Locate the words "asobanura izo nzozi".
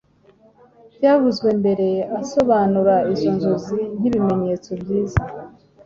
2.21-3.77